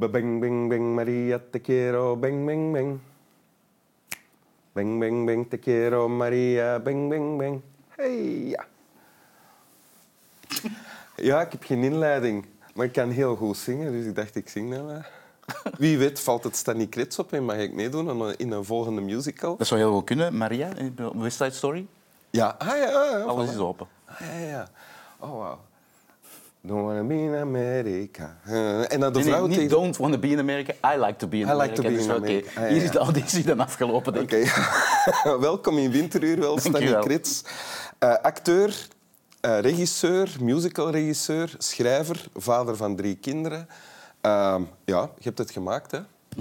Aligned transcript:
Bang, 0.00 0.40
bang, 0.40 0.68
bang, 0.70 0.94
Maria, 0.94 1.38
te 1.38 1.60
quiero, 1.60 2.16
bang, 2.16 2.46
bang, 2.46 2.72
bang. 2.72 3.00
Bang, 4.72 4.98
bang, 4.98 5.26
bang, 5.26 5.44
te 5.44 5.58
quiero, 5.58 6.08
Maria, 6.08 6.78
bang, 6.78 7.10
bang, 7.10 7.38
bang. 7.38 7.62
Hey, 7.96 8.48
ja. 8.48 8.64
Ja, 11.16 11.40
ik 11.40 11.52
heb 11.52 11.64
geen 11.64 11.84
inleiding, 11.84 12.46
maar 12.74 12.86
ik 12.86 12.92
kan 12.92 13.10
heel 13.10 13.36
goed 13.36 13.56
zingen, 13.56 13.92
dus 13.92 14.06
ik 14.06 14.14
dacht, 14.14 14.36
ik 14.36 14.48
zing 14.48 14.74
dat 14.74 14.84
maar. 14.84 15.10
Wie 15.78 15.98
weet 15.98 16.20
valt 16.20 16.44
het 16.44 16.56
Stanley 16.56 16.86
Krits 16.86 17.18
op 17.18 17.32
en 17.32 17.44
mag 17.44 17.56
ik 17.56 17.72
meedoen 17.72 18.34
in 18.36 18.50
een 18.50 18.64
volgende 18.64 19.00
musical. 19.00 19.56
Dat 19.56 19.66
zou 19.66 19.80
heel 19.80 19.92
goed 19.92 20.04
kunnen, 20.04 20.36
Maria, 20.36 20.74
in 20.76 20.96
West 21.14 21.36
Side 21.36 21.50
Story. 21.50 21.86
Ja, 22.30 22.54
ah, 22.58 22.66
ja, 22.68 22.74
ja, 22.76 23.04
ja 23.04 23.22
Alles 23.24 23.48
voilà. 23.48 23.52
is 23.52 23.58
open. 23.58 23.86
Ah, 24.04 24.20
ja, 24.20 24.38
ja. 24.38 24.68
Oh, 25.18 25.30
wow. 25.30 25.58
Don't 26.62 26.82
wanna 26.84 27.02
be 27.04 27.14
in 27.14 27.34
America. 27.34 28.36
Uh, 28.48 28.92
en 28.92 29.00
dan 29.00 29.12
de 29.12 29.18
Nee, 29.18 29.24
nee, 29.28 29.34
vrouw 29.34 29.46
niet 29.46 29.54
tegen... 29.54 29.70
don't 29.70 29.96
want 29.96 30.12
to 30.12 30.18
be 30.18 30.28
in 30.28 30.38
America, 30.38 30.72
I 30.94 30.98
like 30.98 31.16
to 31.16 31.26
be 31.26 31.36
in 31.36 31.48
I 31.48 31.52
like 31.52 31.60
America. 31.60 31.74
to 31.74 31.82
be 31.82 31.88
Dus 31.94 32.04
in 32.04 32.10
America. 32.10 32.48
Ah, 32.60 32.62
ja, 32.68 32.72
Hier 32.74 32.82
is 32.82 32.90
de 32.90 32.98
auditie 32.98 33.44
dan 33.44 33.60
afgelopen, 33.60 34.12
denk 34.12 34.30
ik. 34.32 34.52
Welkom 35.40 35.78
in 35.78 35.90
Winteruur, 35.90 36.38
wel, 36.40 36.58
Stanley. 36.58 36.98
Krits. 37.00 37.44
Eh, 37.98 38.14
acteur, 38.22 38.86
eh, 39.40 39.58
regisseur, 39.60 40.36
musicalregisseur, 40.40 41.54
schrijver, 41.58 42.24
vader 42.34 42.76
van 42.76 42.96
drie 42.96 43.16
kinderen. 43.16 43.68
Ehm, 44.20 44.62
ja, 44.84 45.00
je 45.00 45.22
hebt 45.24 45.38
het 45.38 45.50
gemaakt, 45.50 45.90
hè? 45.90 45.98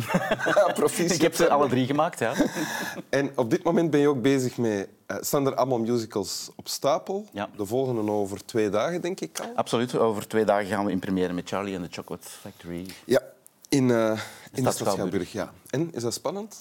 Proficiat. 0.74 1.12
Ik 1.12 1.22
heb 1.22 1.36
ze 1.36 1.50
alle 1.50 1.68
drie 1.68 1.86
gemaakt, 1.86 2.20
ja. 2.20 2.34
En 3.10 3.32
op 3.36 3.50
dit 3.50 3.64
moment 3.64 3.92
ben 3.92 4.00
je 4.00 4.08
ook 4.08 4.22
bezig 4.22 4.58
met... 4.58 4.88
eh 5.06 5.18
staan 5.20 5.46
er 5.46 5.56
allemaal 5.56 5.80
musicals 5.80 6.50
op 6.56 6.68
stapel? 6.68 7.26
Ja. 7.32 7.50
De 7.58 7.66
volgende 7.66 8.12
over 8.12 8.46
twee 8.46 8.70
dagen, 8.70 9.02
denk 9.02 9.20
ik 9.20 9.40
al. 9.40 9.52
Absoluut. 9.56 9.98
Over 9.98 10.28
twee 10.28 10.46
dagen 10.46 10.68
gaan 10.68 10.86
we 10.86 10.92
in 10.92 11.00
première 11.00 11.34
met 11.34 11.50
Charlie 11.50 11.78
and 11.78 11.86
the 11.86 11.94
Chocolate 11.94 12.28
Factory. 12.28 12.86
Ja, 13.06 13.22
in, 13.70 13.92
eh 13.92 14.10
in 14.52 14.64
de 14.64 14.72
Stad 14.72 14.74
stad 14.74 14.94
Schouwburg. 14.94 15.32
Ja. 15.32 15.54
En, 15.70 15.90
is 15.94 16.02
dat 16.02 16.14
spannend? 16.14 16.60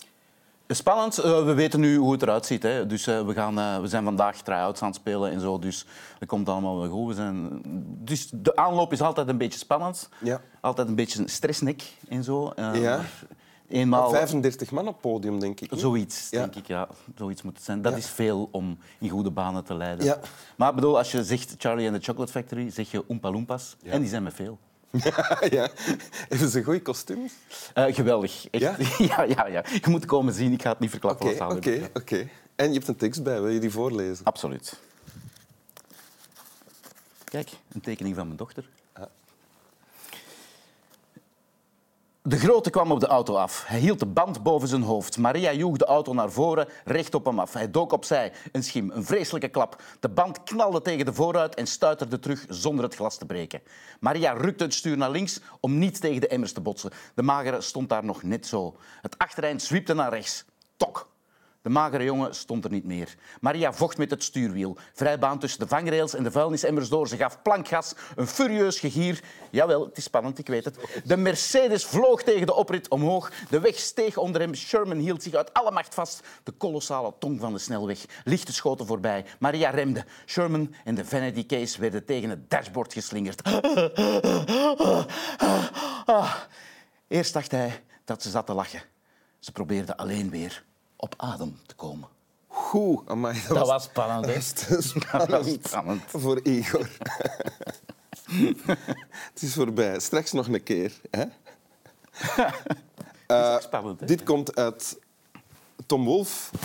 Spannend. 0.75 1.19
Eh, 1.19 1.45
we 1.45 1.55
weten 1.55 1.81
nu 1.81 1.97
hoe 1.97 2.13
het 2.13 2.23
eruit 2.23 2.47
ziet. 2.47 2.63
Hè. 2.63 2.87
Dus, 2.87 3.07
eh, 3.07 3.27
we, 3.27 3.33
gaan, 3.33 3.59
eh, 3.59 3.81
we 3.81 3.89
zijn 3.89 4.05
vandaag 4.05 4.37
try-outs 4.43 4.81
aan 4.83 4.89
het 4.89 4.97
spelen 4.97 5.31
en 5.31 5.41
zo. 5.41 5.59
Dus 5.59 5.87
dat 6.19 6.29
komt 6.29 6.49
allemaal 6.49 6.79
wel 6.81 6.89
goed. 6.91 7.07
We 7.09 7.15
zijn... 7.15 7.61
Dus 8.05 8.31
de 8.35 8.57
aanloop 8.57 8.93
is 8.93 9.01
altijd 9.01 9.29
een 9.29 9.39
beetje 9.39 9.59
spannend. 9.59 10.09
Ja. 10.23 10.41
Altijd 10.61 10.89
een 10.89 10.95
beetje 10.95 11.21
een 11.21 11.29
stressnek 11.29 11.83
en 12.09 12.25
zo. 12.25 12.53
Ja. 12.57 13.01
Eenmaal 13.69 14.11
35 14.11 14.71
man 14.71 14.87
op 14.87 14.93
het 14.93 15.01
podium, 15.01 15.41
denk 15.41 15.61
ik. 15.61 15.71
niet? 15.71 15.81
zoiets, 15.81 16.29
Ja. 16.31 16.39
denk 16.41 16.55
ik. 16.55 16.67
Ja, 16.67 16.89
zoiets 17.17 17.43
moet 17.43 17.55
het 17.57 17.65
zijn. 17.65 17.83
Dat 17.83 17.93
Ja. 17.93 17.99
is 17.99 18.07
veel 18.09 18.49
om 18.53 18.79
in 18.99 19.09
goede 19.09 19.31
banen 19.31 19.65
te 19.65 19.75
leiden. 19.75 20.05
Ja. 20.05 20.19
Maar 20.57 20.75
bedoel, 20.75 20.99
als 20.99 21.13
je 21.13 21.25
zegt 21.25 21.55
Charlie 21.59 21.89
and 21.91 21.97
the 21.97 22.03
Chocolate 22.05 22.33
Factory, 22.33 22.71
zeg 22.71 22.91
je 22.91 23.05
Oompa 23.09 23.31
Loompas. 23.31 23.77
En 23.85 24.01
die 24.01 24.09
zijn 24.09 24.23
met 24.23 24.35
veel. 24.35 24.59
ja. 25.57 25.69
Hebben 26.29 26.49
ze 26.49 26.65
goede 26.65 26.83
kostuums? 26.83 27.33
Eh, 27.75 27.95
geweldig. 27.95 28.51
Echt. 28.51 28.63
Ja? 28.63 28.77
Ja? 29.07 29.23
ja, 29.23 29.47
ja, 29.47 29.65
Je 29.71 29.91
moet 29.91 30.05
komen 30.05 30.35
zien. 30.35 30.53
Ik 30.53 30.63
ga 30.63 30.71
het 30.71 30.79
niet 30.79 30.91
verklappen. 30.91 31.27
Oké, 31.27 31.45
oké, 31.45 31.91
oké. 31.93 32.29
En 32.57 32.67
je 32.69 32.75
hebt 32.75 32.89
een 32.89 32.97
tekst 32.97 33.23
bij, 33.23 33.41
wil 33.41 33.51
je 33.51 33.61
die 33.61 33.71
voorlezen? 33.71 34.25
Absoluut. 34.25 34.79
Kijk, 37.25 37.51
een 37.73 37.81
tekening 37.81 38.15
van 38.15 38.25
mijn 38.25 38.37
dochter. 38.37 38.69
De 42.29 42.39
grote 42.39 42.71
kwam 42.71 42.93
op 42.93 43.01
de 43.01 43.07
auto 43.07 43.35
af. 43.35 43.65
Hij 43.67 43.79
hield 43.79 43.99
de 43.99 44.07
band 44.07 44.43
boven 44.43 44.69
zijn 44.69 44.83
hoofd. 44.83 45.19
Maria 45.19 45.53
joeg 45.53 45.77
de 45.77 45.85
auto 45.85 46.13
naar 46.13 46.31
voren, 46.31 46.69
recht 46.85 47.15
op 47.15 47.25
hem 47.25 47.39
af. 47.39 47.53
Hij 47.53 47.71
dook 47.71 47.93
opzij. 47.93 48.33
Een 48.53 48.63
schim, 48.63 48.91
een 48.91 49.05
vreselijke 49.05 49.49
klap. 49.49 49.83
De 50.01 50.09
band 50.09 50.43
knalde 50.43 50.83
tegen 50.83 51.05
de 51.05 51.13
vooruit 51.13 51.55
en 51.55 51.67
stuiterde 51.67 52.19
terug 52.19 52.45
zonder 52.49 52.85
het 52.85 52.95
glas 52.95 53.17
te 53.17 53.27
breken. 53.27 53.61
Maria 54.01 54.33
rukte 54.33 54.65
het 54.65 54.75
stuur 54.75 54.97
naar 54.97 55.11
links 55.11 55.41
om 55.61 55.79
niet 55.79 56.01
tegen 56.01 56.21
de 56.21 56.29
emmers 56.29 56.53
te 56.53 56.61
botsen. 56.61 56.91
De 57.15 57.23
magere 57.23 57.61
stond 57.61 57.89
daar 57.89 58.05
nog 58.05 58.23
net 58.23 58.47
zo. 58.47 58.77
Het 59.03 59.19
achtereind 59.19 59.63
zwiepte 59.63 59.95
naar 59.95 60.13
rechts. 60.13 60.45
Tok! 60.77 61.09
De 61.69 61.75
magere 61.75 62.05
jongen 62.05 62.35
stond 62.35 62.65
er 62.65 62.71
niet 62.71 62.85
meer. 62.85 63.15
Maria 63.41 63.73
vocht 63.73 63.99
met 63.99 64.11
het 64.11 64.25
stuurwiel. 64.25 64.77
Vrijbaan 64.93 65.39
tussen 65.39 65.61
de 65.61 65.67
vangrails 65.67 66.15
en 66.15 66.23
de 66.23 66.31
vuilnisemmers 66.31 66.89
door. 66.89 67.09
Ze 67.09 67.17
gaf 67.17 67.43
plankgas, 67.43 67.95
een 68.17 68.27
furieus 68.27 68.81
gegier. 68.81 69.23
Jawel, 69.51 69.85
het 69.85 69.97
is 69.97 70.05
spannend, 70.05 70.39
ik 70.39 70.47
weet 70.47 70.65
het. 70.65 70.79
De 71.05 71.17
Mercedes 71.17 71.85
vloog 71.85 72.23
tegen 72.23 72.47
de 72.47 72.55
oprit 72.55 72.89
omhoog. 72.89 73.33
De 73.51 73.61
weg 73.61 73.79
steeg 73.79 74.17
onder 74.17 74.41
hem. 74.41 74.55
Sherman 74.55 74.97
hield 74.97 75.23
zich 75.23 75.35
uit 75.35 75.53
alle 75.53 75.71
macht 75.71 75.95
vast. 75.95 76.23
De 76.43 76.53
kolossale 76.53 77.15
tong 77.19 77.41
van 77.41 77.53
de 77.53 77.59
snelweg. 77.59 78.05
Lichten 78.25 78.55
schoten 78.55 78.87
voorbij. 78.87 79.25
Maria 79.39 79.71
remde. 79.71 80.05
Sherman 80.27 80.75
en 80.85 80.95
de 80.95 81.05
Vanity 81.05 81.47
Case 81.47 81.81
werden 81.81 82.05
tegen 82.05 82.31
het 82.31 82.51
dashboard 82.51 82.93
geslingerd. 82.93 83.43
Eerst 87.09 87.33
dacht 87.33 87.51
hij 87.51 87.83
dat 88.05 88.23
ze 88.23 88.31
zat 88.31 88.47
te 88.47 88.55
lachen. 88.55 88.83
Ze 89.39 89.53
probeerde 89.53 89.97
alleen 89.97 90.31
weer 90.31 90.67
op 91.01 91.15
adem 91.17 91.59
te 91.67 91.75
komen. 91.75 92.09
Goed, 92.47 93.09
amai, 93.09 93.41
dat, 93.49 93.57
Dat 93.57 93.67
was 93.67 93.83
spannend, 93.85 94.25
dat 94.25 94.43
spannend, 94.43 95.31
Dat 95.31 95.45
was 95.45 95.55
spannend. 95.63 96.03
voor 96.07 96.41
Igor. 96.43 96.89
het 99.33 99.43
is 99.43 99.55
voorbij. 99.55 100.01
Straks 100.01 100.33
nog 100.33 100.49
een 100.49 100.63
keer. 100.63 101.01
Hè? 101.11 101.25
Ook 103.55 103.63
spannend, 103.63 104.01
hè? 104.01 104.07
Dit 104.07 104.23
komt 104.23 104.57
uit 104.57 104.99
Tom 105.87 106.05
Wolfe, 106.05 106.57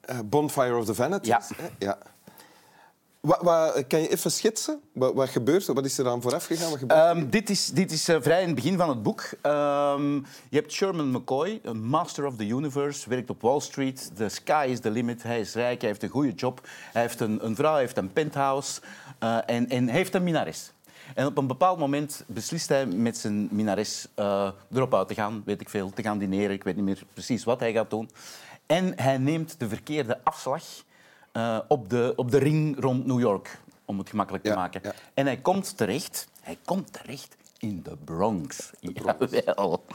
eh, 0.00 0.18
Bonfire 0.24 0.76
of 0.76 0.84
the 0.84 0.94
Vanities. 0.94 1.28
Ja. 1.28 1.40
Hè? 1.56 1.68
ja. 1.78 1.98
Wat, 3.20 3.42
wat, 3.42 3.86
kan 3.86 4.00
je 4.00 4.08
even 4.08 4.30
schetsen? 4.30 4.80
Wat, 4.92 5.28
gebeurt 5.28 5.68
er? 5.68 5.74
Wat 5.74 5.84
is 5.84 5.98
er 5.98 6.08
aan 6.08 6.22
vooraf 6.22 6.44
gegaan? 6.46 6.70
Wat? 6.70 6.80
Ehm, 6.86 7.30
dit 7.30 7.50
is, 7.50 7.66
dit 7.66 7.92
is 7.92 8.08
eh, 8.08 8.16
vrij 8.20 8.40
in 8.40 8.46
het 8.46 8.54
begin 8.54 8.76
van 8.76 8.88
het 8.88 9.02
boek. 9.02 9.30
Ehm, 9.42 10.14
je 10.48 10.56
hebt 10.56 10.72
Sherman 10.72 11.10
McCoy, 11.10 11.60
een 11.62 11.84
master 11.84 12.26
of 12.26 12.36
the 12.36 12.46
universe, 12.46 13.08
werkt 13.08 13.30
op 13.30 13.42
Wall 13.42 13.60
Street. 13.60 14.10
The 14.16 14.28
sky 14.28 14.66
is 14.70 14.80
the 14.80 14.90
limit. 14.90 15.22
Hij 15.22 15.40
is 15.40 15.54
rijk, 15.54 15.80
hij 15.80 15.90
heeft 15.90 16.02
een 16.02 16.08
goede 16.08 16.32
job. 16.32 16.68
Hij 16.92 17.02
heeft 17.02 17.20
een, 17.20 17.44
een 17.44 17.54
vrouw, 17.54 17.72
hij 17.72 17.80
heeft 17.80 17.96
een 17.96 18.12
penthouse 18.12 18.80
eh, 19.18 19.38
en, 19.46 19.68
en 19.68 19.88
heeft 19.88 20.14
een 20.14 20.22
minares. 20.22 20.72
En 21.14 21.26
op 21.26 21.38
een 21.38 21.46
bepaald 21.46 21.78
moment 21.78 22.24
beslist 22.26 22.68
hij 22.68 22.86
met 22.86 23.16
zijn 23.16 23.48
minares 23.50 24.08
eh, 24.14 24.50
erop 24.72 24.94
uit 24.94 25.08
te 25.08 25.14
gaan, 25.14 25.42
weet 25.44 25.60
ik 25.60 25.68
veel, 25.68 25.90
te 25.90 26.02
gaan 26.02 26.18
dineren. 26.18 26.50
Ik 26.50 26.64
weet 26.64 26.76
niet 26.76 26.84
meer 26.84 27.02
precies 27.12 27.44
wat 27.44 27.60
hij 27.60 27.72
gaat 27.72 27.90
doen. 27.90 28.10
En 28.66 28.92
hij 28.96 29.18
neemt 29.18 29.54
de 29.58 29.68
verkeerde 29.68 30.20
afslag 30.24 30.62
eh, 31.32 31.58
op, 31.68 31.90
de, 31.90 32.12
op 32.16 32.30
de 32.30 32.38
ring 32.38 32.80
rond 32.80 33.06
New 33.06 33.20
York, 33.20 33.58
om 33.84 33.98
het 33.98 34.08
gemakkelijk 34.08 34.44
te 34.44 34.50
Ja, 34.50 34.56
maken. 34.56 34.80
ja. 34.84 34.92
En 35.14 35.26
hij 35.26 35.36
komt 35.36 35.76
terecht, 35.76 36.28
hij 36.40 36.58
komt 36.64 36.92
terecht 36.92 37.36
in 37.58 37.80
de 37.82 37.96
Bronx. 38.04 38.70
Jawel. 38.80 39.84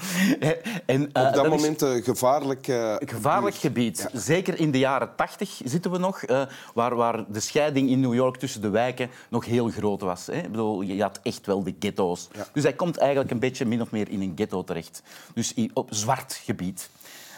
En, 0.86 1.12
eh, 1.12 1.28
Op 1.28 1.34
dat 1.34 1.48
moment 1.50 1.82
een 1.82 2.04
gevaarlijk... 2.04 2.68
een 2.68 3.08
gevaarlijk 3.10 3.56
gebied. 3.56 4.10
Zeker 4.14 4.60
in 4.60 4.72
de 4.72 4.78
jaren 4.80 5.16
tachtig 5.16 5.62
zitten 5.64 5.92
we 5.92 5.98
nog, 5.98 6.24
eh, 6.24 6.42
waar, 6.74 6.96
waar 6.96 7.32
de 7.32 7.40
scheiding 7.40 7.90
in 7.90 8.00
New 8.00 8.14
York 8.14 8.38
tussen 8.38 8.62
de 8.62 8.70
wijken 8.70 9.10
nog 9.30 9.46
heel 9.46 9.70
groot 9.70 10.02
was. 10.02 10.26
Hè. 10.26 10.34
Ik 10.38 10.52
bedoel, 10.52 10.82
je 10.82 11.02
had 11.02 11.20
echt 11.24 11.46
wel 11.46 11.64
de 11.64 11.76
ghetto's. 11.80 12.28
Ja. 12.34 12.48
Dus 12.54 12.64
hij 12.64 12.74
komt 12.74 12.98
eigenlijk 12.98 13.32
een 13.32 13.40
beetje 13.40 13.66
min 13.66 13.82
of 13.82 13.92
meer 13.92 14.10
in 14.10 14.22
een 14.22 14.32
ghetto 14.36 14.64
terecht. 14.64 15.02
Dus 15.34 15.54
op 15.74 15.88
zwart 15.94 16.34
gebied. 16.44 16.90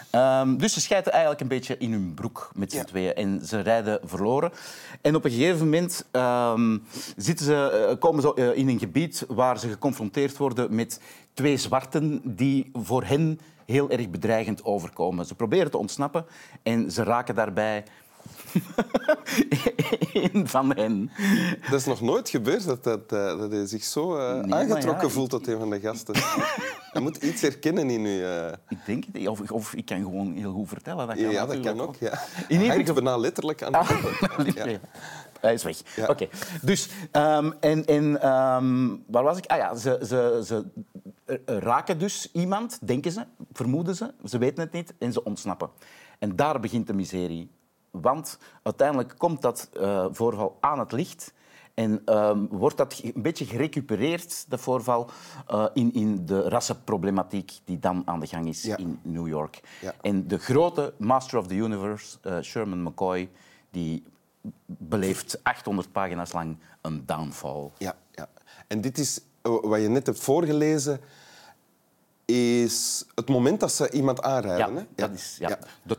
Ehm, 0.10 0.58
dus 0.58 0.74
ze 0.74 0.82
schijten 0.82 1.12
eigenlijk 1.12 1.42
een 1.42 1.48
beetje 1.48 1.78
in 1.78 1.92
hun 1.92 2.14
broek 2.14 2.50
met 2.54 2.72
z'n 2.72 2.78
Ja. 2.78 2.84
tweeën 2.84 3.14
en 3.14 3.46
ze 3.46 3.60
rijden 3.60 4.00
verloren. 4.04 4.52
En 5.02 5.16
op 5.16 5.26
een 5.26 5.32
gegeven 5.32 5.60
moment 5.60 6.06
ehm, 6.12 6.78
zitten 7.18 7.46
ze, 7.46 7.88
eh, 7.90 8.00
komen 8.00 8.22
ze 8.22 8.34
eh, 8.34 8.58
in 8.58 8.68
een 8.68 8.80
gebied 8.80 9.26
waar 9.28 9.60
ze 9.60 9.70
geconfronteerd 9.70 10.38
worden 10.38 10.76
met 10.76 11.02
twee 11.34 11.58
zwarten 11.58 12.22
die 12.24 12.70
voor 12.74 13.04
hen 13.04 13.40
heel 13.66 13.90
erg 13.90 14.10
bedreigend 14.10 14.64
overkomen. 14.64 15.26
Ze 15.26 15.36
proberen 15.36 15.72
te 15.72 15.78
ontsnappen 15.78 16.26
en 16.64 16.92
ze 16.92 17.04
raken 17.04 17.36
daarbij 17.36 17.84
een 20.34 20.48
van 20.48 20.76
hen. 20.76 21.12
Dat 21.70 21.80
is 21.80 21.86
nog 21.86 22.02
nooit 22.02 22.30
gebeurd, 22.30 22.66
dat, 22.66 22.84
dat, 22.84 23.12
eh, 23.12 23.40
dat 23.40 23.52
hij 23.52 23.66
zich 23.66 23.84
zo 23.84 24.16
eh, 24.16 24.40
aangetrokken 24.54 25.08
ja, 25.08 25.14
voelt 25.14 25.30
tot 25.30 25.48
een 25.48 25.60
van 25.60 25.70
de 25.70 25.80
gasten. 25.80 26.16
je 26.94 27.00
moet 27.00 27.18
iets 27.18 27.42
herkennen 27.42 27.90
in 27.90 28.06
u. 28.06 28.24
eh. 28.24 28.52
Ik 28.70 28.78
denk 28.86 29.04
het, 29.14 29.28
of, 29.28 29.52
of 29.52 29.74
ik 29.74 29.86
kan 29.86 30.02
gewoon 30.02 30.34
heel 30.34 30.52
goed 30.54 30.68
vertellen. 30.68 31.08
Dat 31.08 31.16
kan 31.16 31.30
ja, 31.32 31.46
dat 31.46 31.60
kan 31.60 31.82
ook. 31.82 31.96
Ja. 31.96 32.20
In 32.48 32.62
ieder 32.62 32.78
geval- 32.80 32.94
bijna 32.94 33.18
letterlijk 33.18 33.64
aan 33.64 33.72
de 33.72 33.78
Ah, 33.78 33.90
ja. 34.56 34.66
ja. 34.66 34.80
Hij 35.40 35.54
is 35.54 35.64
weg. 35.64 35.96
Ja. 35.96 36.08
Oké. 36.08 36.28
Dus, 36.62 36.90
ehm, 37.12 37.52
en, 37.60 37.86
en 37.86 38.22
ehm, 38.22 38.88
waar 39.08 39.24
was 39.24 39.38
ik? 39.38 39.46
Ah 39.46 39.58
ja, 39.58 39.76
ze, 39.76 40.00
ze, 40.08 40.42
ze 40.46 40.66
raken 41.46 42.00
dus 42.00 42.30
iemand, 42.34 42.80
denken 42.88 43.12
ze, 43.12 43.24
vermoeden 43.54 43.96
ze, 43.96 44.14
ze 44.26 44.38
weten 44.38 44.64
het 44.64 44.72
niet 44.72 44.94
en 45.00 45.14
ze 45.14 45.24
ontsnappen. 45.24 45.70
En 46.20 46.36
daar 46.36 46.60
begint 46.60 46.88
de 46.88 46.94
miserie. 46.94 47.50
Want 48.02 48.38
uiteindelijk 48.64 49.14
komt 49.18 49.42
dat 49.42 49.70
eh, 49.74 50.06
voorval 50.12 50.58
aan 50.60 50.80
het 50.80 50.92
licht 50.92 51.34
en 51.74 52.02
ehm, 52.06 52.46
wordt 52.50 52.78
dat 52.78 53.00
een 53.04 53.22
beetje 53.22 53.46
gerecupereerd, 53.46 54.46
dat 54.50 54.60
voorval, 54.60 55.10
eh, 55.48 55.66
in, 55.74 55.94
in 55.94 56.26
de 56.26 56.50
rassenproblematiek 56.50 57.52
die 57.66 57.80
dan 57.80 58.02
aan 58.06 58.20
de 58.20 58.28
gang 58.28 58.48
is 58.48 58.64
Ja. 58.64 58.78
in 58.78 59.00
New 59.02 59.28
York. 59.28 59.60
Ja. 59.82 59.94
En 60.02 60.28
de 60.28 60.38
grote 60.38 60.94
Master 60.98 61.40
of 61.40 61.48
the 61.48 61.56
Universe, 61.56 62.18
eh, 62.22 62.40
Sherman 62.42 62.84
McCoy, 62.84 63.30
die 63.70 64.04
beleeft 64.66 65.40
800 65.44 65.92
pagina's 65.92 66.32
lang 66.34 66.58
een 66.82 67.04
downfall. 67.06 67.70
Ja, 67.78 67.96
ja. 68.12 68.30
En 68.68 68.82
dit 68.82 68.98
is 68.98 69.22
wat 69.42 69.82
je 69.82 69.88
net 69.88 70.06
hebt 70.06 70.20
voorgelezen. 70.20 71.00
is 72.26 73.06
het 73.16 73.30
moment 73.30 73.60
dat 73.60 73.72
ze 73.72 73.92
iemand 73.92 74.22
aanrijden. 74.22 74.74
Ja, 74.74 74.80
hè? 74.80 74.86
dat 74.96 75.12
is, 75.12 75.36
ja. 75.40 75.60
De 75.84 75.98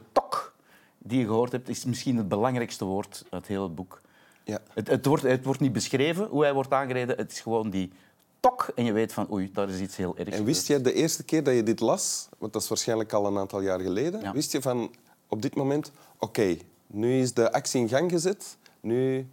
die 0.98 1.18
je 1.18 1.24
gehoord 1.24 1.52
hebt, 1.52 1.68
is 1.68 1.84
misschien 1.84 2.16
het 2.16 2.28
belangrijkste 2.28 2.84
woord 2.84 3.24
uit 3.30 3.46
heel 3.46 3.62
het 3.62 3.74
boek. 3.74 4.00
Ja. 4.44 4.58
Het, 4.74 4.88
het, 4.88 5.06
wordt, 5.06 5.22
het 5.22 5.44
wordt 5.44 5.60
niet 5.60 5.72
beschreven 5.72 6.26
hoe 6.26 6.42
hij 6.42 6.52
wordt 6.52 6.72
aangereden. 6.72 7.16
Het 7.16 7.32
is 7.32 7.40
gewoon 7.40 7.70
die 7.70 7.92
tok 8.40 8.70
en 8.74 8.84
je 8.84 8.92
weet 8.92 9.12
van 9.12 9.32
oei, 9.32 9.50
daar 9.52 9.68
is 9.68 9.80
iets 9.80 9.96
heel 9.96 10.16
ergs 10.16 10.36
En 10.36 10.44
wist 10.44 10.66
jij 10.66 10.82
de 10.82 10.92
eerste 10.92 11.24
keer 11.24 11.42
dat 11.42 11.54
je 11.54 11.62
dit 11.62 11.80
las, 11.80 12.28
want 12.38 12.52
dat 12.52 12.62
is 12.62 12.68
waarschijnlijk 12.68 13.12
al 13.12 13.26
een 13.26 13.38
aantal 13.38 13.60
jaar 13.60 13.80
geleden, 13.80 14.20
Ja. 14.20 14.32
wist 14.32 14.52
je 14.52 14.62
van 14.62 14.94
op 15.28 15.42
dit 15.42 15.54
moment, 15.54 15.92
oké, 16.18 16.56
nu 16.86 17.20
is 17.20 17.34
de 17.34 17.52
actie 17.52 17.80
in 17.80 17.88
gang 17.88 18.10
gezet, 18.10 18.56
nu... 18.80 19.26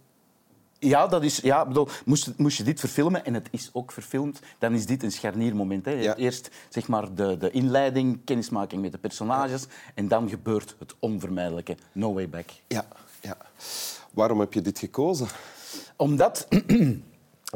Ja, 0.78 1.06
dat 1.06 1.22
is, 1.22 1.36
ja 1.36 1.66
bedoel, 1.66 1.88
moest, 2.04 2.32
moest 2.36 2.56
je 2.56 2.62
dit 2.62 2.80
verfilmen, 2.80 3.24
en 3.24 3.34
het 3.34 3.48
is 3.50 3.70
ook 3.72 3.92
verfilmd, 3.92 4.40
dan 4.58 4.74
is 4.74 4.86
dit 4.86 5.02
een 5.02 5.12
scharniermoment. 5.12 5.84
Hè. 5.84 5.90
Ja. 5.90 6.16
Eerst 6.16 6.50
zeg 6.68 6.88
maar, 6.88 7.14
de, 7.14 7.36
de 7.36 7.50
inleiding, 7.50 8.20
kennismaking 8.24 8.82
met 8.82 8.92
de 8.92 8.98
personages, 8.98 9.66
en 9.94 10.08
dan 10.08 10.28
gebeurt 10.28 10.76
het 10.78 10.94
onvermijdelijke. 10.98 11.76
No 11.92 12.14
way 12.14 12.28
back. 12.28 12.50
Ja, 12.66 12.86
ja. 13.20 13.36
Waarom 14.10 14.40
heb 14.40 14.52
je 14.52 14.60
dit 14.60 14.78
gekozen? 14.78 15.26
Omdat 15.96 16.48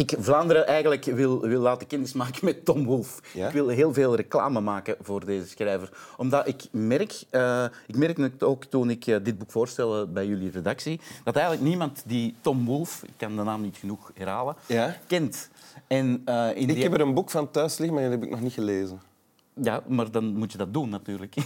ik 0.00 0.14
Vlaanderen 0.18 0.66
eigenlijk 0.66 1.04
wil, 1.04 1.40
wil 1.40 1.60
laten 1.60 1.86
kennismaken 1.86 2.44
met 2.44 2.64
Tom 2.64 2.84
Wolfe. 2.84 3.20
Ja? 3.34 3.46
Ik 3.46 3.52
wil 3.52 3.68
heel 3.68 3.92
veel 3.92 4.14
reclame 4.16 4.60
maken 4.60 4.96
voor 5.00 5.24
deze 5.24 5.46
schrijver. 5.48 5.90
Omdat 6.16 6.46
ik 6.48 6.62
merk, 6.70 7.22
eh, 7.30 7.64
ik 7.86 7.96
merkte 7.96 8.22
het 8.22 8.42
ook 8.42 8.64
toen 8.64 8.90
ik 8.90 9.06
eh, 9.06 9.16
dit 9.22 9.38
boek 9.38 9.50
voorstelde 9.50 10.06
bij 10.06 10.26
jullie 10.26 10.50
redactie, 10.50 11.00
dat 11.24 11.36
eigenlijk 11.36 11.66
niemand 11.66 12.02
die 12.06 12.34
Tom 12.40 12.64
Wolfe, 12.64 13.06
ik 13.06 13.12
kan 13.16 13.36
de 13.36 13.42
naam 13.42 13.60
niet 13.62 13.76
genoeg 13.76 14.10
herhalen, 14.14 14.56
Ja? 14.66 14.96
kent. 15.06 15.48
En, 15.86 16.22
eh, 16.24 16.48
in 16.54 16.68
Ik 16.68 16.74
die- 16.74 16.82
heb 16.82 16.92
er 16.94 17.00
een 17.00 17.14
boek 17.14 17.30
van 17.30 17.50
thuis 17.50 17.78
liggen, 17.78 17.94
maar 17.94 18.04
dat 18.10 18.12
heb 18.18 18.22
ik 18.24 18.30
nog 18.30 18.40
niet 18.40 18.52
gelezen. 18.52 19.00
Ja, 19.54 19.82
maar 19.86 20.10
dan 20.10 20.36
moet 20.36 20.52
je 20.52 20.58
dat 20.58 20.72
doen 20.72 20.88
natuurlijk. 20.88 21.34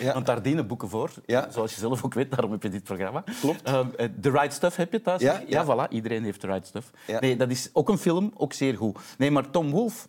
Ja. 0.00 0.12
Want 0.12 0.26
daar 0.26 0.42
dienen 0.42 0.66
boeken 0.66 0.88
voor. 0.88 1.10
Ja. 1.26 1.50
Zoals 1.50 1.74
je 1.74 1.80
zelf 1.80 2.04
ook 2.04 2.14
weet, 2.14 2.30
daarom 2.30 2.50
heb 2.52 2.62
je 2.62 2.68
dit 2.68 2.82
programma. 2.82 3.24
Klopt. 3.40 3.62
Eh, 3.62 3.80
The 4.20 4.30
Right 4.30 4.52
Stuff 4.52 4.76
heb 4.76 4.92
je 4.92 5.02
thuis? 5.02 5.22
Ja, 5.22 5.42
ja. 5.46 5.64
voilà. 5.64 5.92
Iedereen 5.92 6.24
heeft 6.24 6.40
The 6.40 6.46
Right 6.46 6.66
Stuff. 6.66 6.90
Nee, 7.20 7.36
dat 7.36 7.50
is 7.50 7.70
ook 7.72 7.88
een 7.88 7.98
film, 7.98 8.32
ook 8.36 8.52
zeer 8.52 8.76
goed. 8.76 8.98
Nee, 9.18 9.30
maar 9.30 9.50
Tom 9.50 9.70
Wolfe 9.70 10.08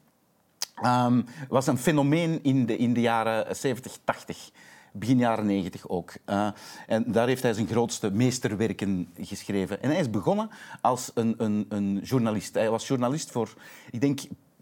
ehm, 0.76 1.22
was 1.50 1.68
een 1.68 1.78
fenomeen 1.78 2.40
in 2.44 2.66
de, 2.66 2.78
in 2.78 2.94
de 2.94 3.02
jaren 3.02 3.56
70, 3.56 3.98
80. 4.04 4.50
Begin 4.94 5.18
jaren 5.18 5.46
90 5.46 5.90
ook. 5.90 6.14
Eh, 6.26 6.48
en 6.88 7.04
daar 7.12 7.28
heeft 7.28 7.44
hij 7.44 7.54
zijn 7.54 7.68
grootste 7.68 8.12
meesterwerken 8.12 9.08
geschreven. 9.22 9.82
En 9.82 9.90
hij 9.90 10.00
is 10.00 10.10
begonnen 10.10 10.50
als 10.82 11.12
een, 11.14 11.36
een, 11.38 11.66
een 11.70 12.00
journalist. 12.04 12.54
Hij 12.54 12.70
was 12.70 12.88
journalist 12.88 13.32
voor, 13.32 13.54
ik 13.92 14.02
denk, 14.02 14.20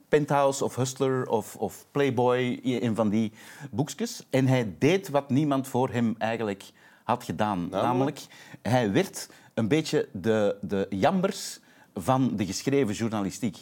Penthouse 0.10 0.64
of 0.64 0.76
Hustler 0.76 1.28
of, 1.28 1.56
of 1.56 1.86
Playboy, 1.92 2.60
een 2.64 2.96
van 2.96 3.10
die 3.10 3.32
boekjes. 3.72 4.26
En 4.30 4.48
hij 4.48 4.76
deed 4.80 5.10
wat 5.10 5.30
niemand 5.30 5.68
voor 5.68 5.90
hem 5.90 6.16
eigenlijk 6.18 6.64
had 7.04 7.24
gedaan. 7.24 7.68
Namelijk, 7.70 8.22
hij 8.62 8.92
werd 8.92 9.30
een 9.54 9.68
beetje 9.68 10.10
de, 10.12 10.58
de 10.62 10.88
jambers 10.90 11.60
van 11.94 12.36
de 12.36 12.46
geschreven 12.46 12.94
journalistiek. 12.94 13.58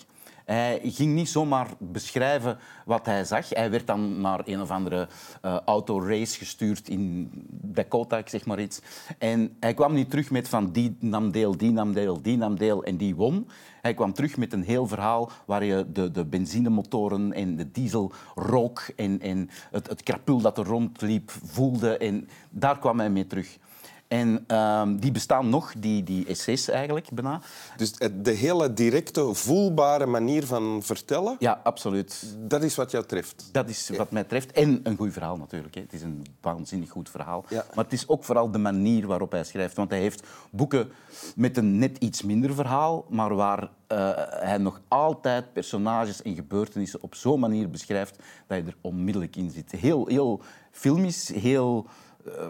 Hij 0.47 0.79
ging 0.83 1.13
niet 1.13 1.29
zomaar 1.29 1.67
beschrijven 1.79 2.57
wat 2.85 3.05
hij 3.05 3.25
zag. 3.25 3.49
Hij 3.49 3.71
werd 3.71 3.87
dan 3.87 4.21
naar 4.21 4.41
een 4.45 4.61
of 4.61 4.71
andere 4.71 5.07
eh, 5.41 5.59
autorace 5.65 6.37
gestuurd 6.37 6.89
in 6.89 7.29
Dakota, 7.49 8.17
ik 8.17 8.29
zeg 8.29 8.45
maar 8.45 8.59
iets. 8.59 8.81
En 9.17 9.55
hij 9.59 9.73
kwam 9.73 9.93
niet 9.93 10.09
terug 10.09 10.31
met 10.31 10.49
van 10.49 10.71
die 10.71 10.97
nam 10.99 11.31
deel, 11.31 11.57
die 11.57 11.71
nam 11.71 11.93
deel, 11.93 12.21
die 12.21 12.37
nam 12.37 12.57
deel 12.57 12.83
en 12.83 12.97
die 12.97 13.15
won. 13.15 13.47
Hij 13.81 13.93
kwam 13.93 14.13
terug 14.13 14.37
met 14.37 14.53
een 14.53 14.63
heel 14.63 14.87
verhaal 14.87 15.31
waar 15.45 15.63
je 15.63 15.85
de, 15.91 16.11
de 16.11 16.25
benzinemotoren 16.25 17.33
en 17.33 17.55
de 17.55 17.71
dieselrook 17.71 18.89
en, 18.95 19.21
en 19.21 19.49
het, 19.71 19.87
het 19.87 20.03
krapul 20.03 20.41
dat 20.41 20.57
er 20.57 20.65
rondliep 20.65 21.31
voelde. 21.43 21.97
En 21.97 22.29
daar 22.49 22.79
kwam 22.79 22.99
hij 22.99 23.09
mee 23.09 23.27
terug. 23.27 23.57
En 24.07 24.43
ehm, 24.47 24.95
die 24.95 25.11
bestaan 25.11 25.49
nog, 25.49 25.73
die, 25.77 26.03
die 26.03 26.25
essays 26.27 26.69
eigenlijk, 26.69 27.09
bijna. 27.13 27.41
Dus 27.77 27.93
de 28.21 28.31
hele 28.31 28.73
directe, 28.73 29.33
voelbare 29.33 30.05
manier 30.05 30.45
van 30.45 30.83
vertellen, 30.83 31.35
Ja, 31.39 31.59
absoluut. 31.63 32.35
dat 32.37 32.63
is 32.63 32.75
wat 32.75 32.91
jou 32.91 33.05
treft. 33.05 33.49
Dat 33.51 33.69
is 33.69 33.89
wat 33.97 34.11
mij 34.11 34.23
treft. 34.23 34.51
En 34.51 34.79
een 34.83 34.97
goed 34.97 35.13
verhaal 35.13 35.37
natuurlijk. 35.37 35.75
Hè. 35.75 35.81
Het 35.81 35.93
is 35.93 36.01
een 36.01 36.25
waanzinnig 36.41 36.89
goed 36.89 37.09
verhaal. 37.09 37.45
Ja. 37.49 37.65
Maar 37.75 37.83
het 37.83 37.93
is 37.93 38.07
ook 38.07 38.23
vooral 38.23 38.51
de 38.51 38.57
manier 38.57 39.07
waarop 39.07 39.31
hij 39.31 39.43
schrijft. 39.43 39.75
Want 39.75 39.89
hij 39.89 39.99
heeft 39.99 40.23
boeken 40.49 40.91
met 41.35 41.57
een 41.57 41.77
net 41.77 41.97
iets 41.97 42.21
minder 42.21 42.53
verhaal, 42.53 43.05
maar 43.09 43.35
waar 43.35 43.69
eh, 43.87 44.09
hij 44.29 44.57
nog 44.57 44.81
altijd 44.87 45.53
personages 45.53 46.21
en 46.21 46.35
gebeurtenissen 46.35 47.01
op 47.01 47.15
zo'n 47.15 47.39
manier 47.39 47.69
beschrijft 47.69 48.19
dat 48.47 48.57
je 48.57 48.63
er 48.63 48.77
onmiddellijk 48.81 49.35
in 49.35 49.51
zit. 49.51 49.71
Heel, 49.71 50.07
heel 50.07 50.41
filmisch, 50.71 51.27
heel 51.27 51.85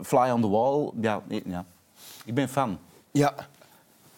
fly 0.03 0.29
on 0.29 0.41
the 0.41 0.49
wall. 0.49 0.91
Ja, 1.01 1.21
ja. 1.45 1.65
Ik 2.25 2.33
ben 2.33 2.49
fan. 2.49 2.79
Ja. 3.11 3.35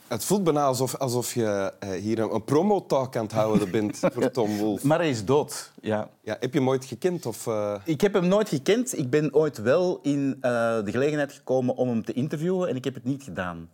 Het 0.08 0.26
voelt 0.26 0.44
bijna 0.44 0.64
alsof, 0.64 0.96
alsof 0.96 1.34
je 1.34 1.74
eh, 1.80 1.90
hier 1.90 2.20
een, 2.20 2.34
een 2.34 2.44
promotalk 2.44 3.16
aan 3.16 3.24
het 3.24 3.32
houden 3.32 3.72
bent 3.80 4.00
voor 4.00 4.32
Tom 4.32 4.58
Wolfe. 4.58 4.88
Maar 4.88 4.98
hij 4.98 5.10
is 5.10 5.26
dood. 5.26 5.72
Ja. 5.82 6.10
Ja, 6.22 6.38
heb 6.40 6.54
je 6.54 6.60
hem 6.60 6.70
ooit 6.70 6.86
gekend? 6.86 7.26
Of, 7.26 7.48
eh, 7.48 7.76
Ik 7.84 8.02
heb 8.02 8.14
hem 8.14 8.28
nooit 8.28 8.50
gekend. 8.50 8.98
Ik 8.98 9.10
ben 9.10 9.34
ooit 9.34 9.58
wel 9.58 10.00
in 10.02 10.38
eh, 10.42 10.52
de 10.84 10.92
gelegenheid 10.92 11.32
gekomen 11.32 11.76
om 11.76 11.88
hem 11.88 12.06
te 12.06 12.14
interviewen 12.14 12.70
en 12.70 12.76
ik 12.76 12.84
heb 12.84 12.94
het 12.94 13.04
niet 13.04 13.24
gedaan. 13.24 13.70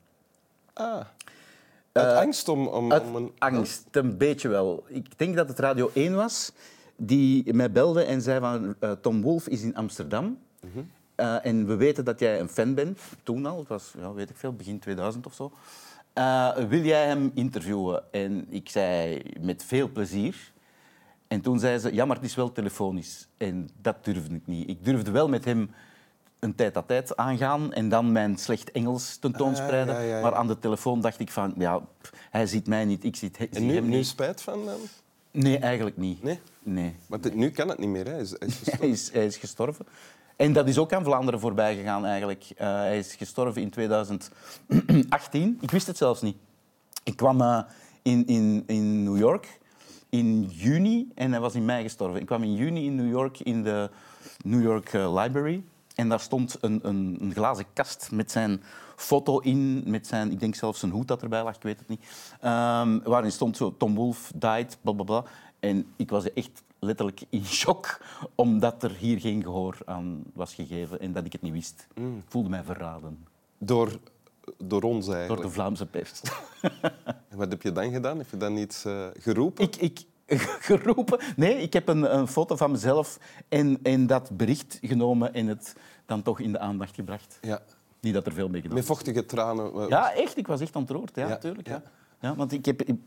Ah. 0.73 1.01
Uit 1.91 2.17
angst 2.17 2.47
om, 2.47 2.67
om, 2.67 2.91
Uit 2.91 3.03
om 3.03 3.15
een... 3.15 3.31
angst, 3.37 3.87
een 3.91 4.17
beetje 4.17 4.47
wel. 4.47 4.83
Ik 4.87 5.17
denk 5.17 5.35
dat 5.35 5.47
het 5.47 5.59
Radio 5.59 5.89
1 5.93 6.15
was 6.15 6.51
die 6.95 7.53
mij 7.53 7.71
belde 7.71 8.03
en 8.03 8.21
zei 8.21 8.39
van 8.39 8.75
eh, 8.79 8.91
Tom 8.91 9.21
Wolfe 9.21 9.49
is 9.49 9.61
in 9.61 9.75
Amsterdam. 9.75 10.37
Eh, 11.15 11.45
en 11.45 11.67
we 11.67 11.75
weten 11.75 12.05
dat 12.05 12.19
jij 12.19 12.39
een 12.39 12.49
fan 12.49 12.73
bent, 12.73 12.99
toen 13.23 13.45
al, 13.45 13.59
het 13.59 13.67
was 13.67 13.93
ja, 13.97 14.13
weet 14.13 14.29
ik 14.29 14.37
veel, 14.37 14.53
begin 14.53 14.79
2000 14.79 15.25
of 15.25 15.33
zo. 15.33 15.51
Eh, 16.13 16.55
wil 16.55 16.81
jij 16.81 17.05
hem 17.07 17.31
interviewen? 17.33 18.03
En 18.11 18.45
ik 18.49 18.69
zei 18.69 19.21
met 19.39 19.63
veel 19.63 19.89
plezier. 19.89 20.53
En 21.27 21.41
toen 21.41 21.59
zei 21.59 21.77
ze, 21.77 21.93
ja, 21.93 22.05
maar 22.05 22.15
het 22.15 22.25
is 22.25 22.35
wel 22.35 22.51
telefonisch. 22.51 23.27
En 23.37 23.69
dat 23.81 24.05
durfde 24.05 24.35
ik 24.35 24.47
niet. 24.47 24.69
Ik 24.69 24.85
durfde 24.85 25.11
wel 25.11 25.29
met 25.29 25.45
hem 25.45 25.71
een 26.39 26.55
tijd 26.55 26.77
à 26.77 26.81
tijd 26.81 27.15
aangaan 27.15 27.73
en 27.73 27.89
dan 27.89 28.11
mijn 28.11 28.37
slecht 28.37 28.71
Engels 28.71 29.17
tentoonspreiden. 29.17 29.95
Ah, 29.95 30.01
ja, 30.01 30.07
ja, 30.07 30.15
ja. 30.15 30.21
Maar 30.21 30.35
aan 30.35 30.47
de 30.47 30.59
telefoon 30.59 31.01
dacht 31.01 31.19
ik 31.19 31.31
van, 31.31 31.53
ja, 31.57 31.79
pff, 31.79 32.11
hij 32.29 32.45
ziet 32.45 32.67
mij 32.67 32.85
niet, 32.85 33.03
ik 33.03 33.15
zie, 33.15 33.31
zie 33.37 33.49
En 33.49 33.65
nu, 33.65 33.73
hem 33.73 33.85
nu 33.89 33.95
niet. 33.95 34.07
spijt 34.07 34.41
van 34.41 34.67
hem? 34.67 34.79
Nee, 35.31 35.57
eigenlijk 35.57 35.97
niet. 35.97 36.23
Nee? 36.23 36.39
Nee. 36.63 36.95
Want 37.07 37.35
nu 37.35 37.49
kan 37.49 37.69
het 37.69 37.77
niet 37.77 37.89
meer. 37.89 38.05
Hè. 38.05 38.11
Hij 38.11 38.21
is, 38.21 38.31
hij 38.39 38.45
is 38.47 38.57
gestopt. 38.57 38.79
Hij 38.79 38.89
is, 38.89 39.11
hij 39.11 39.25
is 39.25 39.37
gestorven. 39.37 39.85
En 40.35 40.53
dat 40.53 40.67
is 40.67 40.77
ook 40.77 40.93
aan 40.93 41.03
Vlaanderen 41.03 41.39
voorbij 41.39 41.75
gegaan 41.75 42.05
eigenlijk. 42.05 42.45
Eh, 42.57 42.67
hij 42.67 42.97
is 42.97 43.15
gestorven 43.15 43.61
in 43.61 43.69
2018. 43.69 45.57
Ik 45.61 45.71
wist 45.71 45.87
het 45.87 45.97
zelfs 45.97 46.21
niet. 46.21 46.37
Ik 47.03 47.15
kwam 47.15 47.41
eh, 47.41 47.59
in, 48.01 48.25
in, 48.27 48.63
in 48.67 49.03
New 49.03 49.17
York 49.17 49.59
in 50.15 50.43
juni 50.43 51.11
en 51.15 51.31
hij 51.31 51.39
was 51.39 51.55
in 51.55 51.65
mei 51.65 51.83
gestorven. 51.83 52.19
Ik 52.19 52.25
kwam 52.25 52.43
in 52.43 52.55
juni 52.55 52.85
in 52.85 52.95
New 52.95 53.09
York 53.09 53.39
in 53.39 53.63
de 53.63 53.89
New 54.43 54.61
York 54.61 54.93
eh, 54.93 55.13
Library. 55.21 55.63
En 55.95 56.09
daar 56.09 56.19
stond 56.19 56.57
een, 56.61 56.79
een, 56.83 57.17
een 57.19 57.33
glazen 57.33 57.65
kast 57.73 58.11
met 58.11 58.31
zijn 58.31 58.63
foto 58.95 59.39
in, 59.39 59.83
met 59.85 60.07
zijn, 60.07 60.31
ik 60.31 60.39
denk 60.39 60.55
zelfs 60.55 60.79
zijn 60.79 60.91
hoed 60.91 61.07
dat 61.07 61.21
erbij 61.21 61.43
lag, 61.43 61.55
ik 61.55 61.61
weet 61.61 61.79
het 61.79 61.87
niet. 61.87 62.05
Ehm, 62.41 62.99
waarin 63.03 63.31
stond 63.31 63.57
zo, 63.57 63.77
Tom 63.77 63.95
Wolfe 63.95 64.33
died, 64.35 64.77
bla 64.81 64.91
bla 64.91 65.03
bla. 65.03 65.23
En 65.59 65.85
ik 65.95 66.09
was 66.09 66.33
echt 66.33 66.63
letterlijk 66.85 67.21
in 67.29 67.45
shock, 67.45 68.01
omdat 68.35 68.83
er 68.83 68.91
hier 68.91 69.19
geen 69.19 69.43
gehoor 69.43 69.77
aan 69.85 70.23
was 70.33 70.53
gegeven 70.53 70.99
en 70.99 71.11
dat 71.11 71.25
ik 71.25 71.31
het 71.31 71.41
niet 71.41 71.51
wist. 71.53 71.87
Ik 71.93 72.03
voelde 72.27 72.49
mij 72.49 72.63
verraden 72.63 73.25
Door, 73.57 73.99
door 74.63 74.81
ons 74.81 75.05
door 75.05 75.15
eigenlijk. 75.15 75.43
de 75.47 75.49
Vlaamse 75.53 75.85
pers. 75.85 76.21
En 77.29 77.37
Wat 77.37 77.49
heb 77.51 77.61
je 77.61 77.71
dan 77.71 77.91
gedaan? 77.91 78.17
Heb 78.17 78.29
je 78.29 78.37
dan 78.37 78.57
iets 78.57 78.85
eh, 78.85 79.07
geroepen? 79.19 79.63
ik, 79.63 79.75
ik 79.75 80.05
geroepen. 80.69 81.19
Nee, 81.35 81.55
ik 81.61 81.73
heb 81.73 81.87
een, 81.87 82.15
een 82.17 82.27
foto 82.27 82.55
van 82.55 82.71
mezelf 82.71 83.19
en, 83.49 83.79
en 83.83 84.07
dat 84.07 84.37
bericht 84.37 84.79
genomen 84.81 85.33
en 85.33 85.47
het 85.47 85.75
dan 86.05 86.21
toch 86.21 86.39
in 86.39 86.51
de 86.51 86.59
aandacht 86.59 86.95
gebracht. 86.95 87.37
Ja. 87.41 87.61
Niet 87.99 88.13
dat 88.13 88.25
er 88.25 88.33
veel 88.33 88.49
mee 88.49 88.61
gedaan 88.61 88.77
Met 88.77 88.85
vochtige 88.85 89.25
tranen. 89.25 89.73
eh, 89.73 89.87
Ja, 89.89 90.13
echt. 90.13 90.37
Ik 90.37 90.47
was 90.47 90.61
echt 90.61 90.75
ontroerd. 90.75 91.15
Ja, 91.15 91.23
Ja, 91.23 91.29
natuurlijk. 91.29 91.67
Ja. 91.67 91.73
ja. 91.73 92.29
Ja. 92.29 92.35
want 92.35 92.51
ik 92.51 92.65
heb 92.65 92.81
ik- 92.81 92.99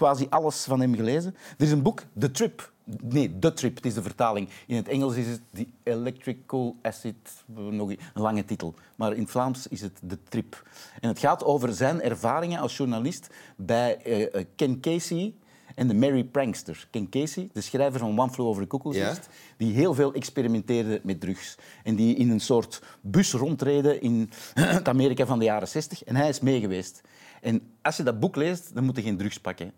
quasi 0.00 0.26
alles 0.28 0.64
van 0.64 0.80
hem 0.80 0.94
gelezen. 0.94 1.34
Er 1.58 1.64
is 1.64 1.70
een 1.70 1.82
boek, 1.82 2.02
The 2.18 2.30
Trip. 2.30 2.72
Nee, 3.02 3.38
The 3.38 3.52
Trip, 3.52 3.76
het 3.76 3.86
is 3.86 3.94
de 3.94 4.02
vertaling. 4.02 4.48
In 4.66 4.76
het 4.76 4.88
Engels 4.88 5.14
is 5.14 5.26
het 5.26 5.40
The 5.52 5.66
Electrical 5.82 6.76
Acid, 6.82 7.44
nog 7.70 7.88
een 7.88 7.98
lange 8.14 8.44
titel. 8.44 8.74
Maar 8.96 9.12
in 9.12 9.20
het 9.22 9.30
Vlaams 9.30 9.66
is 9.66 9.80
het 9.80 10.00
The 10.08 10.18
Trip. 10.28 10.62
En 11.00 11.08
het 11.08 11.18
gaat 11.18 11.44
over 11.44 11.72
zijn 11.72 12.02
ervaringen 12.02 12.60
als 12.60 12.76
journalist 12.76 13.30
bij 13.56 14.02
eh, 14.02 14.34
eh, 14.34 14.46
Ken 14.56 14.80
Casey 14.80 15.34
en 15.74 15.88
de 15.88 15.94
Merry 15.94 16.24
Prankster. 16.24 16.88
Ken 16.90 17.08
Casey, 17.08 17.48
de 17.52 17.60
schrijver 17.60 18.00
van 18.00 18.18
One 18.18 18.30
Flew 18.30 18.46
Over 18.46 18.62
the 18.62 18.68
Cuckoo's. 18.68 18.96
Nest, 18.96 19.28
die 19.56 19.72
heel 19.72 19.94
veel 19.94 20.12
experimenteerde 20.12 21.00
met 21.02 21.20
drugs. 21.20 21.56
En 21.84 21.94
die 21.94 22.16
in 22.16 22.30
een 22.30 22.40
soort 22.40 22.82
bus 23.00 23.32
rondreden 23.32 24.00
in 24.00 24.30
het 24.54 24.88
Amerika 24.88 25.26
van 25.26 25.38
de 25.38 25.44
jaren 25.44 25.68
60. 25.68 26.04
En 26.04 26.16
hij 26.16 26.28
is 26.28 26.40
meegeweest. 26.40 27.00
En 27.40 27.62
als 27.82 27.96
je 27.96 28.02
dat 28.02 28.20
boek 28.20 28.36
leest, 28.36 28.74
dan 28.74 28.84
moet 28.84 28.96
je 28.96 29.02
geen 29.02 29.16
drugs 29.16 29.40
pakken. 29.40 29.72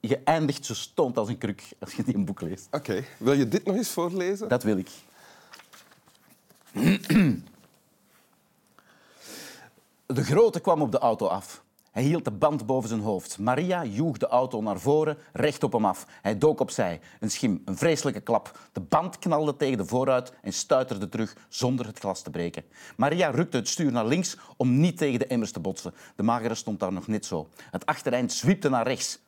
Je 0.00 0.20
eindigt 0.24 0.64
zo 0.64 0.74
stoned 0.74 1.16
als 1.18 1.28
een 1.28 1.38
kruk 1.38 1.68
als 1.78 1.94
je 1.94 2.04
die 2.04 2.14
een 2.14 2.24
boek 2.24 2.40
leest. 2.40 2.68
Oké. 2.70 3.04
Wil 3.18 3.32
je 3.32 3.48
dit 3.48 3.64
nog 3.64 3.76
eens 3.76 3.90
voorlezen? 3.90 4.48
Dat 4.48 4.62
wil 4.62 4.76
ik. 4.76 4.90
De 10.06 10.24
grote 10.24 10.60
kwam 10.60 10.82
op 10.82 10.92
de 10.92 10.98
auto 10.98 11.26
af. 11.26 11.62
Hij 11.90 12.02
hield 12.02 12.24
de 12.24 12.30
band 12.30 12.66
boven 12.66 12.88
zijn 12.88 13.00
hoofd. 13.00 13.38
Maria 13.38 13.84
joeg 13.84 14.18
de 14.18 14.26
auto 14.26 14.62
naar 14.62 14.80
voren, 14.80 15.18
recht 15.32 15.62
op 15.62 15.72
hem 15.72 15.84
af. 15.84 16.06
Hij 16.22 16.38
dook 16.38 16.60
opzij. 16.60 17.00
Een 17.20 17.30
schim, 17.30 17.62
een 17.64 17.76
vreselijke 17.76 18.20
klap. 18.20 18.58
De 18.72 18.80
band 18.80 19.18
knalde 19.18 19.56
tegen 19.56 19.78
de 19.78 19.84
vooruit 19.84 20.32
en 20.42 20.52
stuiterde 20.52 21.08
terug 21.08 21.36
zonder 21.48 21.86
het 21.86 21.98
glas 21.98 22.22
te 22.22 22.30
breken. 22.30 22.64
Maria 22.96 23.30
rukte 23.30 23.56
het 23.56 23.68
stuur 23.68 23.92
naar 23.92 24.06
links 24.06 24.36
om 24.56 24.80
niet 24.80 24.96
tegen 24.96 25.18
de 25.18 25.26
emmers 25.26 25.52
te 25.52 25.60
botsen. 25.60 25.94
De 26.16 26.22
magere 26.22 26.54
stond 26.54 26.80
daar 26.80 26.92
nog 26.92 27.06
net 27.06 27.26
zo. 27.26 27.48
Het 27.70 27.86
achtereind 27.86 28.32
zwiepte 28.32 28.68
naar 28.68 28.86
rechts. 28.86 29.18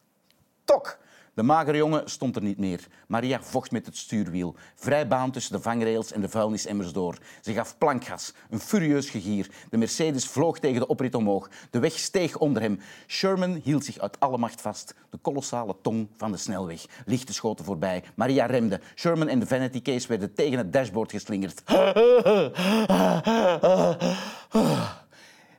Tok! 0.65 1.01
De 1.35 1.43
magere 1.43 1.77
jongen 1.77 2.11
stond 2.11 2.37
er 2.37 2.43
niet 2.43 2.59
meer. 2.59 2.87
Maria 3.07 3.43
vocht 3.43 3.71
met 3.71 3.87
het 3.87 3.97
stuurwiel. 3.97 4.55
Vrij 4.75 5.09
baan 5.09 5.31
tussen 5.31 5.53
de 5.53 5.63
vangrails 5.63 6.13
en 6.13 6.21
de 6.21 6.29
vuilnisemmers 6.29 6.93
door. 6.93 7.19
Ze 7.41 7.53
gaf 7.53 7.79
plankgas. 7.79 8.35
Een 8.51 8.61
furieus 8.61 9.11
gegier. 9.11 9.51
De 9.71 9.77
Mercedes 9.77 10.27
vloog 10.27 10.59
tegen 10.59 10.81
de 10.81 10.87
oprit 10.87 11.15
omhoog. 11.15 11.51
De 11.71 11.79
weg 11.79 11.99
steeg 11.99 12.39
onder 12.39 12.63
hem. 12.63 12.81
Sherman 13.07 13.61
hield 13.65 13.85
zich 13.85 13.99
uit 13.99 14.21
alle 14.21 14.39
macht 14.39 14.61
vast. 14.61 14.95
De 15.11 15.19
kolossale 15.19 15.77
tong 15.83 16.09
van 16.17 16.33
de 16.33 16.39
snelweg. 16.39 16.87
Lichten 17.07 17.35
schoten 17.35 17.65
voorbij. 17.65 18.05
Maria 18.15 18.47
remde. 18.47 18.81
Sherman 18.95 19.29
en 19.29 19.39
de 19.39 19.47
vanity 19.47 19.83
case 19.83 20.09
werden 20.09 20.35
tegen 20.35 20.59
het 20.59 20.73
dashboard 20.73 21.11
geslingerd. 21.11 21.63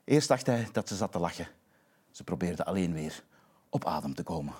Eerst 0.03 0.27
dacht 0.27 0.45
hij 0.45 0.67
dat 0.72 0.88
ze 0.88 0.95
zat 0.95 1.12
te 1.12 1.19
lachen. 1.19 1.48
Ze 2.12 2.24
probeerde 2.24 2.65
alleen 2.65 2.93
weer 2.93 3.24
op 3.69 3.86
adem 3.86 4.13
te 4.13 4.24
komen. 4.24 4.53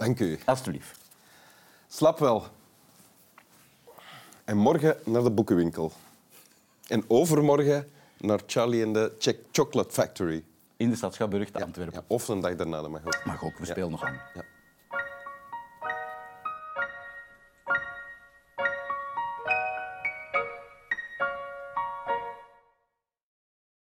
Dank 0.00 0.20
u. 0.20 0.38
Alsjeblieft. 0.44 0.98
Slap 1.88 2.18
wel. 2.18 2.46
En 4.44 4.56
morgen 4.56 4.96
naar 5.04 5.22
de 5.22 5.30
boekenwinkel. 5.30 5.92
En 6.86 7.04
overmorgen 7.06 7.90
naar 8.18 8.40
Charlie 8.46 8.82
en 8.82 8.92
de 8.92 9.12
Czech 9.18 9.34
Chocolate 9.52 9.92
Factory. 9.92 10.44
In 10.76 10.90
de 10.90 10.96
stad 10.96 11.14
Schouwburg 11.14 11.50
te 11.50 11.64
Antwerpen. 11.64 11.94
Ja, 11.94 12.04
of 12.06 12.28
een 12.28 12.40
dag 12.40 12.56
daarna, 12.56 12.80
dat 12.80 12.90
mag 12.90 13.04
ook. 13.04 13.24
Mag 13.24 13.44
ook, 13.44 13.58
we 13.58 13.66
spelen 13.66 13.90
nog 13.90 14.04
aan. 14.04 14.20
Ja. 14.34 14.44